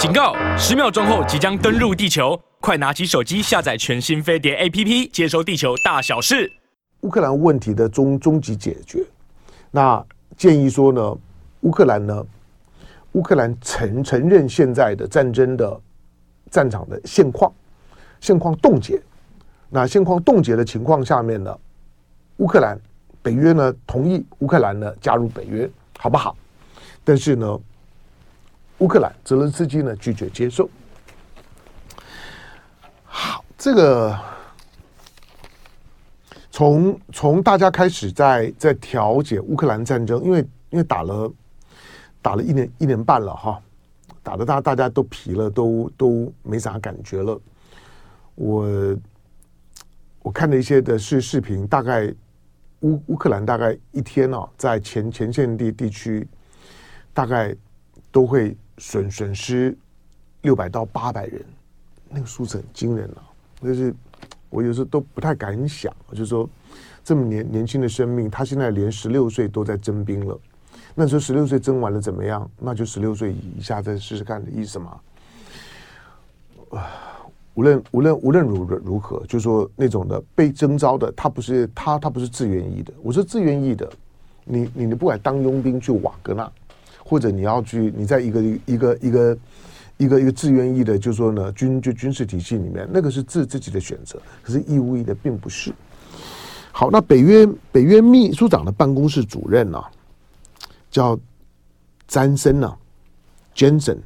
[0.00, 0.34] 警告！
[0.56, 6.50] 十秒钟后即将登陆地球，快拿起手机下载全新飞碟 APP，接收地球大小事。
[7.02, 9.04] 乌克兰问题的终终极解决，
[9.70, 10.02] 那
[10.38, 11.14] 建议说呢，
[11.60, 12.26] 乌克兰呢，
[13.12, 15.78] 乌克兰承承认现在的战争的
[16.50, 17.52] 战场的现况，
[18.20, 18.98] 现况冻结。
[19.68, 21.54] 那现况冻结的情况下面呢，
[22.38, 22.80] 乌克兰
[23.20, 26.34] 北约呢同意乌克兰呢加入北约，好不好？
[27.04, 27.60] 但是呢。
[28.80, 30.68] 乌克兰泽伦斯基呢拒绝接受。
[33.04, 34.18] 好，这个
[36.50, 40.38] 从从大家开始在在调解乌克兰战争，因为
[40.70, 41.30] 因为打了
[42.22, 43.60] 打了一年一年半了哈，
[44.22, 47.38] 打的大大家都疲了，都都没啥感觉了。
[48.34, 48.96] 我
[50.22, 52.10] 我看了一些的视视频，大概
[52.80, 56.26] 乌乌克兰大概一天啊，在前前线地地区
[57.12, 57.54] 大概
[58.10, 58.56] 都会。
[58.80, 59.76] 损损失
[60.40, 61.44] 六百到八百人，
[62.08, 63.20] 那个数字很惊人啊！
[63.62, 63.94] 就是
[64.48, 66.48] 我有时候都不太敢想，就是说
[67.04, 70.36] 这么年年轻的生命，他现在连十六岁都在征兵了。
[70.94, 72.50] 那时候十六岁征完了怎么样？
[72.58, 75.00] 那就十六岁以下再试试看的意思嘛。
[76.70, 76.90] 啊，
[77.52, 82.92] 无论无论无论如如何，就是说那种的被征召的，他不是他他不是自愿意的。
[83.02, 83.92] 我说自愿意的，
[84.44, 86.50] 你你你不管当佣兵去瓦格纳。
[87.10, 89.38] 或者你要去，你在一个一个一个
[89.96, 95.72] 一个一个自愿意的，就是说呢，军就军事体系里面，那个是自自己的选择，可是义务役的并不是。
[96.70, 99.82] 好，那北约北约秘书长的办公室主任呢、
[100.88, 101.18] 叫
[102.06, 102.72] 詹森呢
[103.56, 103.98] ，Jensen。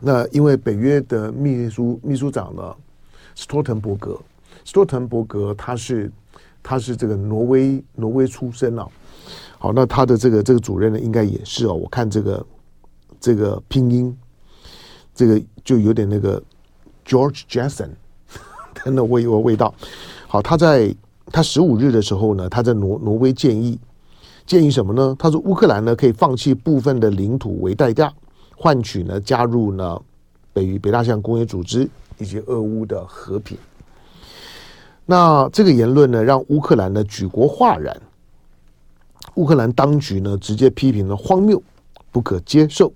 [0.00, 2.74] 那因为北约的秘书秘书长呢，
[3.36, 4.20] 斯托滕伯格，
[4.64, 6.10] 斯托滕伯格他是
[6.64, 8.88] 他是这个挪威挪威出身啊。
[9.58, 11.74] 好，那他的这个这个主任呢，应该也是哦。
[11.74, 12.46] 我看这个
[13.20, 14.16] 这个拼音，
[15.14, 16.42] 这个就有点那个
[17.06, 17.90] George Jason
[18.74, 19.72] 的那味味道。
[20.26, 20.92] 好，他在
[21.26, 23.78] 他十五日的时候呢，他在挪挪威建议
[24.44, 25.14] 建议什么呢？
[25.18, 28.12] 他说乌克兰呢可以放弃部分的领土为代价，
[28.56, 30.00] 换取呢加入呢
[30.52, 33.56] 北北大西洋工业组织以及俄乌的和平。
[35.06, 37.96] 那这个言论呢，让乌克兰呢举国哗然。
[39.34, 41.62] 乌克兰当局呢，直接批评了荒谬，
[42.10, 42.92] 不可接受。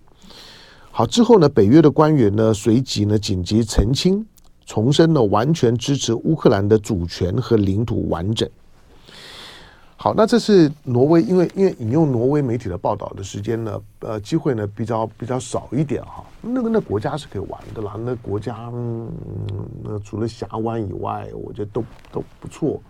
[0.91, 4.25] 好，之后呢，北约的官员呢，随即呢紧急澄清，
[4.65, 8.49] 重申了完全支持乌克兰的主权和领土完整。
[9.99, 16.23] 好，那这是挪威，因为因为引用挪威媒体的报道的时间呢，呃，机会呢比较比较少一点哈。
[16.43, 19.11] 那个那国家是可以玩的啦，那国家嗯，
[19.83, 22.81] 那除了峡湾以外，我觉得都都不错。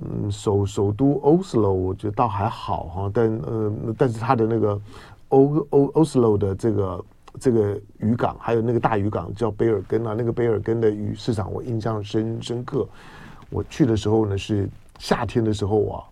[0.00, 4.80] 嗯，首首都 Oslo 我觉得倒还好哈，但呃，但是它的那个
[5.28, 7.04] 欧欧 Oslo 的这个
[7.38, 12.88] 这个渔港，还有那个大渔港叫卑尔根啊，那个卑尔根的鱼市场我印象深深刻。
[13.50, 14.66] 我去的时候呢是
[14.98, 16.04] 夏天的时候啊，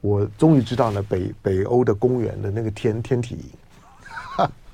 [0.00, 3.44] 我终于知道了北北欧的公园的那个天天体营。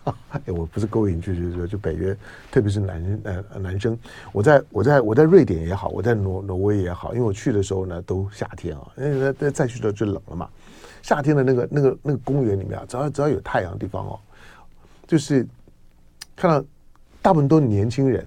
[0.31, 2.17] 哎，我不是勾引，就是说，就北约，
[2.51, 3.99] 特别是男呃男生，
[4.33, 10.49] 我在我在我在瑞典也好，我在挪挪威也好，因为我去的时候呢都夏天啊，因为再再去的就冷了嘛。
[11.03, 14.19] 夏天的那个那个那个公园里面啊，只要只要有太阳的地方哦，
[15.07, 15.47] 就是
[16.35, 16.65] 看到
[17.23, 18.27] 大部分都是年轻人，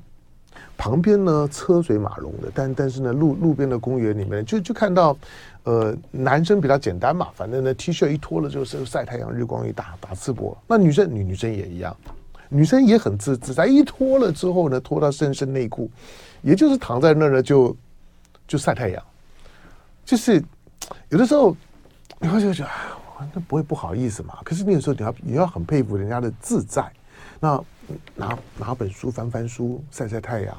[0.77, 5.17] 旁边呢车水马龙的，但但是呢路路边的公园里面就就看到。
[5.63, 10.55] 呃，男生比较简单嘛，反正呢，T 恤一脱了就是晒太阳，日光浴打打赤膊。
[10.65, 11.95] 那女生女女生也一样，
[12.47, 15.91] 女生也很自自在，一脱了之后呢，脱到深深内裤，
[16.41, 17.75] 也就是躺在那儿呢，就
[18.47, 19.03] 就晒太阳。
[20.05, 20.41] 就是
[21.09, 21.55] 有的时候
[22.19, 24.39] 你会就觉得啊，那不会不好意思嘛？
[24.43, 26.89] 可是那个时候你要你要很佩服人家的自在。
[27.39, 27.61] 那
[28.15, 30.57] 拿拿本书翻翻书，晒晒太阳，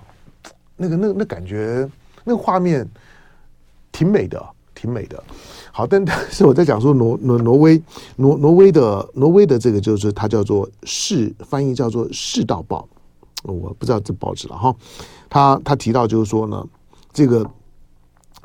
[0.77, 1.89] 那个那那感觉，
[2.25, 2.89] 那个画面
[3.93, 4.45] 挺美的。
[4.73, 5.23] 挺美的，
[5.71, 7.83] 好，但但是我在讲说挪挪挪威
[8.17, 12.89] 挪挪威的挪威的这个就是它叫做世翻译叫做世道报，
[13.43, 14.75] 我不知道这报纸了哈。
[15.29, 16.67] 他他提到就是说呢，
[17.13, 17.45] 这个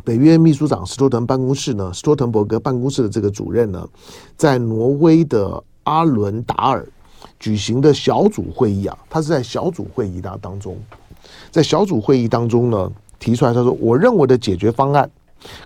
[0.04, 3.88] 北约秘书长斯托滕办公室呢，斯托滕伯格办公室的这个主任呢，
[4.36, 6.86] 在挪威的阿伦达尔
[7.40, 10.78] 举行的小组会议啊，他是在小组会议当当中，
[11.52, 15.10] 在小组会议当中呢提出来，他说我认为的解决方案。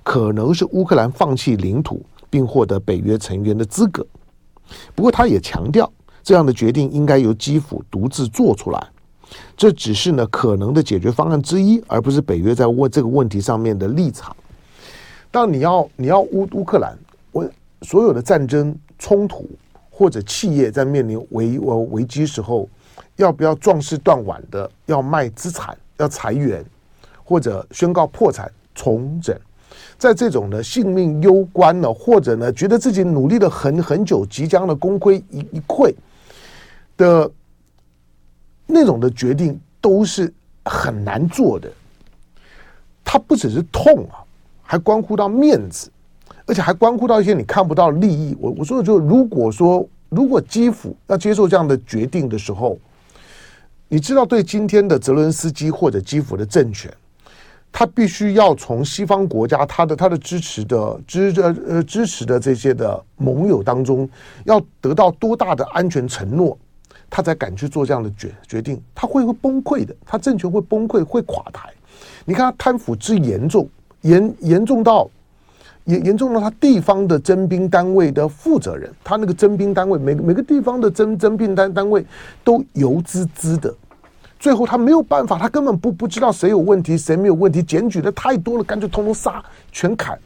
[0.03, 4.05] 可能是乌克兰放弃领土并获得北约成员的资格，
[4.93, 5.89] 不过他也强调，
[6.21, 8.87] 这样的决定应该由基辅独自做出来，
[9.55, 14.35] 这只是呢可能的解决方案之一，而不是北约在问这个问题上面的立场。
[15.31, 16.97] 当你要你要乌乌克兰，
[17.31, 17.49] 我
[17.83, 19.47] 所有的战争冲突
[19.99, 22.69] 或者企业在面临危危危机时候，
[23.17, 26.63] 要不要壮士断腕的要卖资产、要裁员，
[27.21, 29.37] 或者宣告破产重整，
[29.97, 35.93] 在这种的性命攸关呢，或者呢觉得自己努力了很很久，即将的功亏一一篑
[36.95, 37.29] 的
[38.65, 41.69] 那种的决定，都是很难做的。
[43.03, 44.23] 它不只是痛啊，
[44.63, 45.91] 还关乎到面子，
[46.49, 48.35] 而且还关乎到一些你看不到利益。
[48.41, 52.75] 我我说的就如果说，如果基辅要接受这样的决定的时候，
[53.87, 56.91] 你知道，对今天的泽伦斯基或者基辅的政权，
[57.71, 64.09] 他必须要从西方国家他的他的支持的支呃呃支持的这些的盟友当中，
[64.45, 66.57] 要得到多大的安全承诺，
[67.11, 68.81] 他才敢去做这样的决决定？
[68.95, 71.69] 他会会崩溃的，他政权会崩溃，会垮台。
[72.25, 73.69] 你看他贪腐之严重，
[74.01, 75.07] 严严重到
[75.89, 82.05] 严严重到他地方的征兵单位的负责人，他那个征兵单位每个每个地方的征征兵单单位
[82.43, 83.73] 都油滋滋的，
[84.39, 90.17] 最后他没有办法，他根本不不知道谁有问题，谁没有问题，检举的太多了，干脆通通杀，全砍，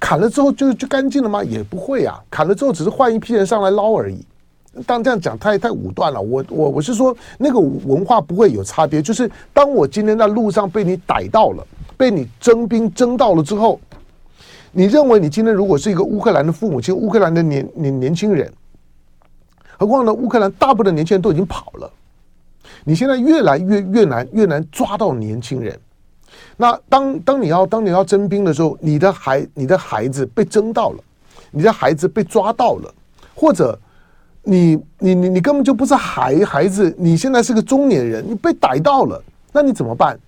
[0.00, 1.44] 砍了之后就就干净了吗？
[1.44, 4.18] 也不会啊，砍了之后只是换一批人上来捞而已。
[4.86, 11.66] 当这样讲太太武断了，我我我是说那个文化不会有差别，就是当我今天在路上被你逮到了，
[11.96, 13.80] 被你征兵征到了之后，
[14.72, 18.52] 你认为你今天如果是一个乌克兰的父母亲，乌克兰的年年年轻人，
[19.78, 21.90] 何况呢，乌克兰大部分的年轻人都已经跑了，
[22.84, 25.78] 你现在越来越越难越难抓到年轻人，
[26.56, 30.98] 那当当你要当你要征兵的时候，你的孩你的孩子被征到了，
[31.50, 32.94] 你的孩子被抓到了，
[33.34, 33.78] 或者。
[34.44, 39.22] 你你你你根本就不是孩孩子，你现在是个中年人，你被逮到了，
[39.52, 40.18] 那你怎么办？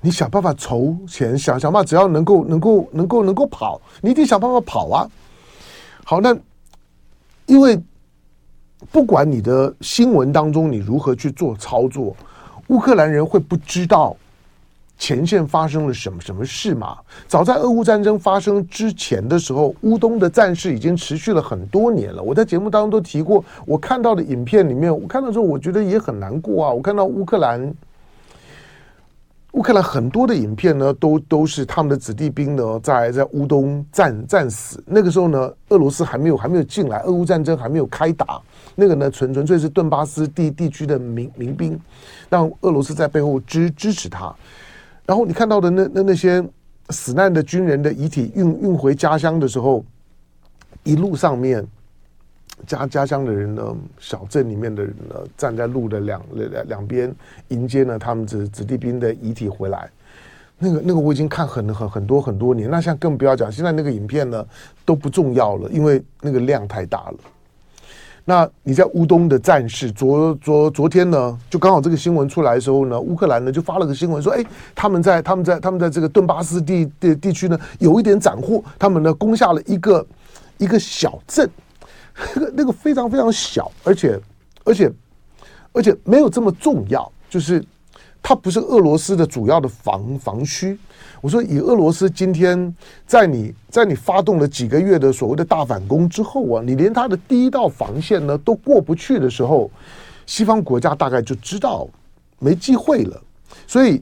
[0.00, 5.10] 你想办法筹钱，想想办法，只要能够能够能够能够跑，你一定想办法跑啊！
[6.04, 6.36] 好，那
[7.46, 7.80] 因为
[8.92, 12.14] 不管你的新闻当中你如何去做操作，
[12.68, 14.16] 乌克兰人会不知道。
[15.00, 16.98] 前线发生了什么什么事吗？
[17.28, 22.20] 早在俄乌战争发生之前的时候，乌东的战事已经持续了很多年了。
[22.20, 26.72] 我在节目当中都提过，我看到的影片里面，我看到之后我觉得也很难过啊。
[26.72, 27.72] 我看到乌克兰，
[29.58, 34.80] 乌克兰很多的影片呢，都都是他们的子弟兵呢，在在乌东战战死。
[34.86, 38.40] 那个时候呢，俄罗斯还没有还没有进来，俄乌战争还没有开打。
[38.76, 41.76] 那个呢，纯纯粹是顿巴斯地地区的民民兵，
[42.30, 44.32] 让俄罗斯在背后支支持他。
[45.04, 46.40] 然后你看到的那那那些
[46.90, 49.84] 死难的军人的遗体运运回家乡的时候，
[50.84, 51.66] 一路上面
[52.66, 57.14] 家家乡的人呢，小镇里面的人呢，站在路的两两两边
[57.48, 59.88] 迎接呢他们子子弟兵的遗体回来。
[60.58, 64.44] 那个那个我已经看很很很多很多年，那现在更不要讲，现在那个影片呢
[64.84, 67.14] 都不重要了，因为那个量太大了。
[68.24, 74.44] 那你在乌东的战事，昨昨昨天呢，就刚好这个新闻出来的时候呢，乌克兰呢就发了个新闻说，哎，
[74.74, 80.06] 他们在他们在他们在这个顿巴斯地地地区呢有一点斩获，他们呢攻下了一个
[80.58, 81.48] 一个小镇，
[82.34, 84.20] 那个那个非常非常小，而且
[84.64, 84.92] 而且
[85.72, 87.64] 而且没有这么重要，就是
[88.22, 90.78] 它不是俄罗斯的主要的防防区。
[91.20, 92.74] 我说，以俄罗斯今天
[93.06, 99.68] 在你在你发动了几个月的所谓的大反攻之后啊，你连他的第一道防线呢都过不去的时候，
[100.26, 101.88] 西方国家大概就知道
[102.38, 103.20] 没机会了。
[103.66, 104.00] 所以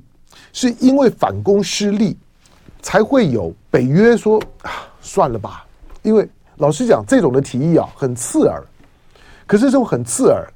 [0.53, 2.17] 是因为反攻失利，
[2.83, 5.67] 才会有北约说啊，算了吧。
[6.03, 8.65] 因为老实讲，这种的提议啊很刺耳，
[9.47, 10.47] 可是这种很刺耳，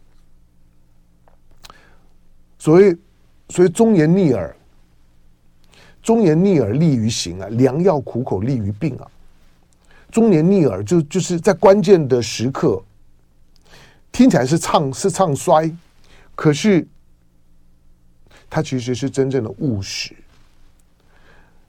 [2.59, 2.97] 所以
[3.51, 4.57] 所以忠言逆耳。
[6.03, 9.07] 忠言逆耳利于行啊，良药苦口利于病啊。
[10.11, 12.83] 忠言逆耳就就是在关键的时刻，
[14.11, 15.71] 听起来是唱是唱衰，
[16.35, 16.89] 可是
[18.49, 20.17] 它其实是真正的务实。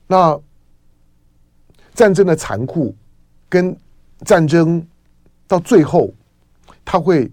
[0.07, 0.39] 那
[1.93, 2.95] 战争的残酷
[3.49, 3.77] 跟
[4.25, 4.85] 战争
[5.47, 6.09] 到最后，
[6.85, 7.31] 他会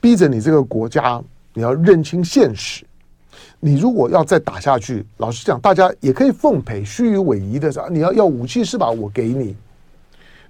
[0.00, 1.22] 逼着你这个国家，
[1.52, 2.84] 你要认清现实。
[3.60, 8.90] 你如果要再打下去，老实讲，大家也可以奉陪，虚与委蛇的，你要要武器是吧？
[8.90, 9.56] 我给你，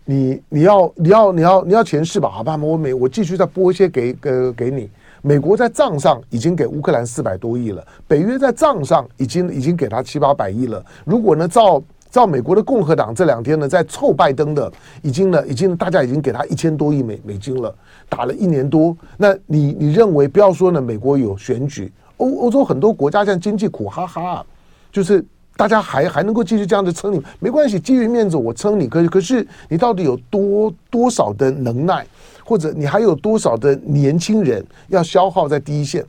[0.05, 2.29] 你你要你要你要你要钱是吧？
[2.29, 4.91] 好吧，我美我继续再拨一些给呃给你。
[5.23, 10.85] 美国在账上已经给乌克兰四百多亿了，北约在账上已经已经给他七八百亿了。
[11.05, 11.83] 如果呢，照
[12.15, 17.75] 照美国的共和党这两天呢在凑拜登的，已经呢已经大家已经给他一千多亿美美金了，
[18.09, 18.97] 打了一年多。
[19.17, 20.81] 那你你认为不要说呢？
[20.81, 21.93] 美国有选举。
[22.19, 24.47] 欧欧洲很多国家现在经济苦哈哈，
[24.93, 25.25] 就是
[25.57, 32.07] 大家还还能够继续这样子撑你，没关系，基于面子我撑你可以，可是你到底有多多少的能耐，
[32.45, 36.07] 或者你还有多少的年轻人要消耗在第一线？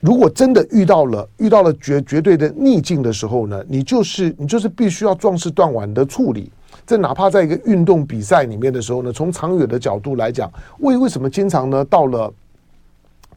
[0.00, 6.50] 如果真的遇到了遇到了绝绝对的逆境的时候呢，你就是你就是必须要壮士断腕的处理。
[6.86, 12.32] 这哪怕在一个运动比赛里面的时候呢，从长远的角度来讲，为为什么经常呢到了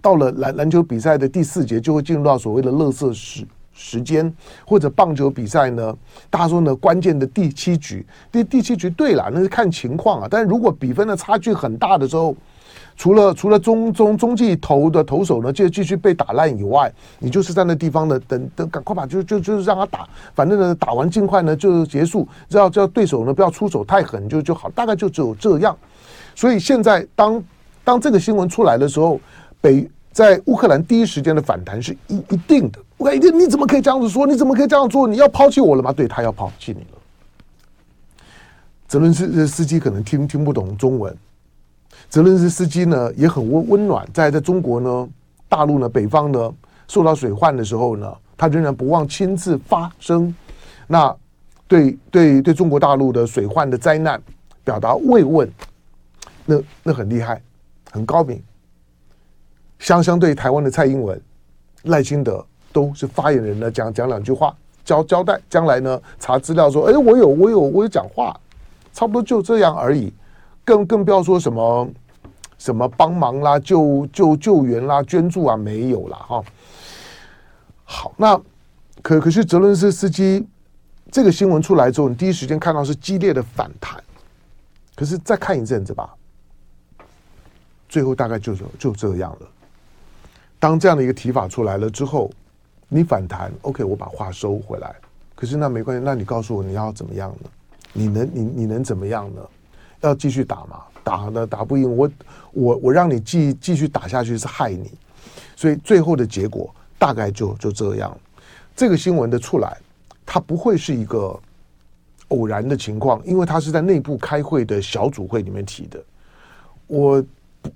[0.02, 4.32] 到了篮篮球比赛的第四节就会进入到所谓的垃圾时时间，
[4.66, 5.94] 或者棒球比赛呢，
[6.30, 10.28] 大家说呢关键的第七局，第第七局对了，那是看情况啊。
[10.30, 12.36] 但是如果比分的差距很大的时候，
[12.96, 25.76] 除了除了中中中继投的投手呢，就继续被打烂以外，你就是在那地方呢，等等，赶快把就就就让他打，反正呢打完尽快呢就结束，只要只要对手呢不要出手太狠就就好，大概就只有这样。
[26.36, 27.44] 所以现在当
[27.84, 29.20] 当这个新闻出来的时候，
[29.60, 32.80] 北在乌克兰第一时间的反弹是一一定的。
[32.98, 34.28] 我看一定，你怎么可以这样子说？
[34.28, 35.08] 你怎么可以这样做？
[35.08, 35.92] 你要抛弃我了吗？
[35.92, 36.98] 对，他要抛弃你了。
[38.88, 41.16] 泽伦斯斯基可能听听不懂中文。
[42.12, 45.10] 泽伦斯斯基呢也很温温暖，在在中国呢，
[45.48, 46.54] 大陆呢，北方呢
[46.86, 50.36] 受到水患的时候呢，他仍然不忘亲自发声，
[50.88, 51.16] 那
[51.70, 54.22] 对对对中国大陆的水患的灾难
[54.62, 55.50] 表达慰问，
[56.46, 57.42] 那那很厉害，
[57.92, 58.44] 很高明。
[59.80, 61.20] 相相对台湾的蔡英文、
[61.84, 64.54] 赖清德都是发言人呢，讲讲两句话
[64.84, 68.38] 交交代，将来呢查资料说，哎，我有我有我有讲话，
[68.92, 70.14] 差不多就这样而已，
[70.66, 71.88] 更更不要说什么。
[72.62, 76.44] 什么帮忙啦、救救救援啦、捐助啊，没有了哈。
[77.84, 78.40] 好，那
[79.02, 80.48] 可可是泽伦斯斯基
[81.10, 84.00] 这个新闻出来之后，你第一时间看到是激烈的反弹。
[84.96, 86.14] 可是再看一阵子吧，
[87.90, 89.48] 最后大概就就这样了。
[90.60, 92.30] 当这样的一个提法出来了之后，
[92.90, 94.94] 你反弹，OK，我把话收回来。
[95.34, 97.50] 可是那没关系，那你告诉我你要怎么样呢？
[97.92, 99.42] 你能你你能怎么样呢？
[100.02, 100.84] 要继续打吗？
[101.04, 102.12] 打呢打不赢我，
[102.52, 104.92] 我我让你继继续打下去是害你，
[105.56, 108.16] 所以最后的结果大概就就这样。
[108.76, 109.78] 这个新闻的出来，
[110.26, 111.38] 它不会是一个
[112.30, 116.04] 偶然的情况，因为它是在内部开会的小组会里面提的。
[116.88, 117.24] 我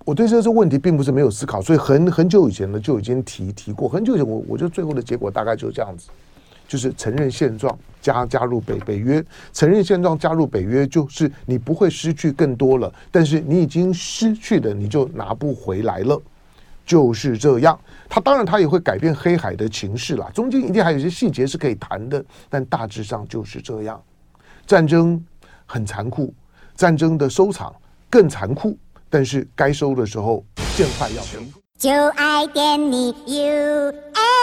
[0.03, 3.87] 我对这个问题并不是没有思考，所以很很久以前呢就已经提提过。
[3.87, 6.09] 很久以前我我觉得最后的结果大概就这样子。
[6.67, 9.23] 就是承认现状，加加入北北约。
[9.53, 16.21] 承认现状，加入北约，就是你不会失去更多了，但是你已经失去的，你就拿不回来了，
[16.85, 17.79] 就是这样。
[18.09, 24.01] 他当然他也会改变黑海的情势啦，中间一定还有一些细节是可以谈的，但大致上就是这样。
[24.65, 25.23] 战争
[25.65, 26.33] 很残酷，
[26.75, 27.73] 战争的收场
[28.09, 28.77] 更残酷，
[29.09, 30.43] 但是该收的时候，
[30.75, 31.39] 尽快要收。
[31.77, 34.34] 就爱点你 UFO。